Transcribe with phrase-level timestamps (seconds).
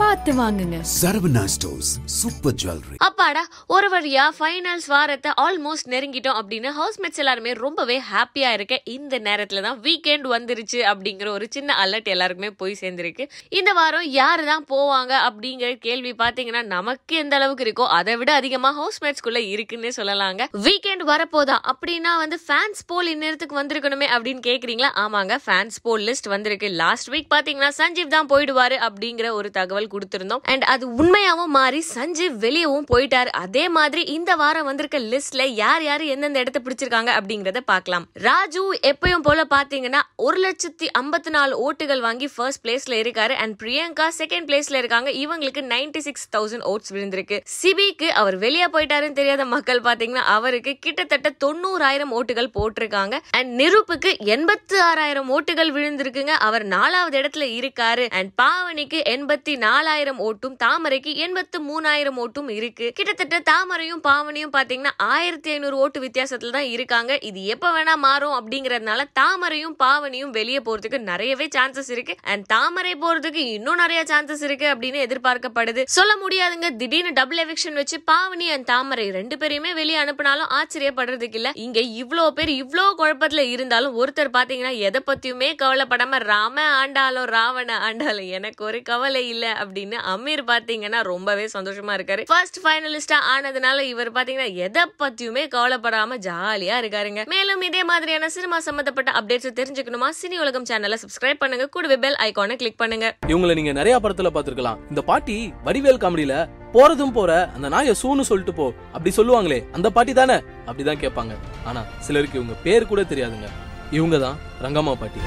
[0.00, 0.76] பார்த்து வாங்குங்க.
[0.98, 3.42] Saravana stores super jewellery அப்பாடா
[3.74, 8.74] ஒரு வழியா ஃபைனல்ஸ் வாரத்தை ஆல்மோஸ்ட் நெருங்கிட்டோம் அப்படின்னு ஹவுஸ்மேட்ஸ் எல்லாருமே ரொம்பவே ஹாப்பியா இருக்க.
[8.94, 13.26] இந்த நேரத்துல தான் வீக்கெண்ட் வந்துருச்சு அப்படிங்கிற ஒரு சின்ன அலர்ட் எல்லாருக்குமே போய் சேர்ந்திருக்கு.
[13.58, 18.70] இந்த வாரம் யாரு தான் போவாங்க அப்படிங்கிற கேள்வி பாத்தீங்கன்னா நமக்கு எந்த அளவுக்கு இருக்கோ அதை விட அதிகமா
[18.80, 20.48] ஹவுஸ்மேட்ஸ்குள்ள இருக்குன்னே சொல்லலாங்க.
[20.68, 21.58] வீக்கெண்ட் வரப்போதா?
[21.74, 24.92] அப்படின்னா வந்து ஃபேன்ஸ் போல் இந்நேரத்துக்கு வந்திருக்கணுமே அப்படின்னு கேக்குறீங்களா?
[25.04, 26.70] ஆமாங்க ஃபேன்ஸ் போல் லிஸ்ட் வந்திருக்கு.
[26.82, 30.42] லாஸ்ட் வீக் பாத்தீங்கன்னா சஞ்சீவ் தான் போயிடுவாரு அப்படிங்கிற ஒரு தகவல் கொடுத்திருந்தோம்.
[30.42, 33.30] அண்ட் அது உண்மையாவும் மாறி சஞ்சீவ் வெளியவும் போயிட்டாரு.
[33.44, 38.06] அதே மாதிரி இந்த வாரம் வந்திருக்க லிஸ்ட்ல யார் யார் எந்தெந்த இடத்த பிடிச்சிருக்காங்க அப்படிங்கறத பார்க்கலாம்.
[38.12, 43.32] ராஜு எப்பயும் போல பாத்தீங்கன்னா ஒரு லட்சத்தி ஐம்பத்தி நாலு ஓட்டுகள் வாங்கி ஃபர்ஸ்ட் பிளேஸ்ல இருக்காரு.
[43.32, 45.10] அண்ட் பிரியங்கா செகண்ட் பிளேஸ்ல இருக்காங்க.
[45.10, 47.40] இவங்களுக்கு நைன்டி சிக்ஸ் தௌசண்ட் ஓட்ஸ் விழுந்திருக்கு.
[47.62, 53.18] சிபிக்கு அவர் வெளியே போயிட்டாருன்னு தெரியாத மக்கள் பாத்தீங்கன்னா அவருக்கு கிட்டத்தட்ட தொண்ணூறாயிரம் ஓட்டுகள் போட்டிருக்காங்க.
[53.30, 56.34] அண்ட் நிருப்புக்கு எண்பத்தி ஆறாயிரம் ஓட்டுகள் விழுந்திருக்குங்க.
[56.48, 58.06] அவர் நாலாவது இடத்துல இருக்காரு.
[58.10, 62.86] அண்ட் பாவனிக்கு எண்பத்தி நாலு நாலாயிரம் ஓட்டும் தாமரைக்கு எண்பத்து மூணாயிரம் ஓட்டும் இருக்கு.
[62.94, 67.18] கிட்டத்தட்ட தாமரையும் பாவனையும் பாத்தீங்கன்னா ஆயிரத்தி ஐநூறு ஓட்டு வித்தியாசத்துல தான் இருக்காங்க.
[67.28, 72.14] இது எப்ப வேணா மாறும் அப்படிங்கறதுனால தாமரையும் பாவனையும் வெளியே போறதுக்கு நிறையவே சான்சஸ் இருக்கு.
[72.22, 75.82] அண்ட் தாமரை போறதுக்கு இன்னும் நிறைய சான்சஸ் இருக்கு அப்படின்னு எதிர்பார்க்கப்படுது.
[75.96, 76.68] சொல்ல முடியாதுங்க.
[76.76, 81.50] திடீர்னு டபுள் எவிக்ஷன் வச்சு பாவனி அண்ட் தாமரை ரெண்டு பேரையுமே வெளியே அனுப்பினாலும் ஆச்சரியப்படுறதுக்கு இல்ல.
[81.66, 88.28] இங்க இவ்வளவு பேர் இவ்வளவு குழப்பத்துல இருந்தாலும் ஒருத்தர் பாத்தீங்கன்னா எதை பத்தியுமே கவலைப்படாம ராம ஆண்டாலும் ராவண ஆண்டாலும்
[88.38, 92.24] எனக்கு ஒரு கவலை இல்ல அப்படின்னு அமீர் பாத்தீங்கன்னா ரொம்பவே சந்தோஷமா இருக்காரு.
[92.26, 97.24] ஃபர்ஸ்ட் ஃபைனலிஸ்டா ஆனதுனால இவர் பாத்தீங்கன்னா எதை பத்தியுமே கவலைப்படாம ஜாலியா இருக்காருங்க.
[97.34, 100.10] மேலும் இதே மாதிரியான சினிமா சம்பந்தப்பட்ட அப்டேட்ஸ் தெரிஞ்சுக்கணுமா?
[100.22, 101.66] சினி உலகம் சேனலை சப்ஸ்கிரைப் பண்ணுங்க.
[101.66, 103.16] கூடவே பெல் ஐகானை கிளிக் பண்ணுங்க.
[103.26, 106.34] இவங்களை நீங்க நிறைய படத்துல பாத்துருக்கலாம் இந்த பாட்டி வடிவேல் காமெடியில
[106.72, 110.36] போறதும் போற அந்த நாய சூன்னு சொல்லிட்டு போ அப்படி சொல்லுவாங்களே அந்த பாட்டி தானே?
[110.66, 111.34] அப்படிதான் கேட்பாங்க.
[111.64, 113.48] ஆனா சிலருக்கு இவங்க பேர் கூட தெரியாதுங்க.
[113.90, 115.20] இவங்க தான் ரங்கம்மா பாட்டி.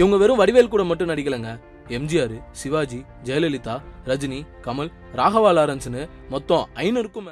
[0.00, 1.50] இவங்க வெறும் வடிவேல் கூட மட்டும் நடிக்கலங்க.
[1.88, 3.76] எம்ஜிஆர் சிவாஜி ஜெயலலிதா
[4.06, 7.28] ரஜினி கமல் ராகவா லாரன்ஸ்னு மொத்தம் ஐநூறுக்கும்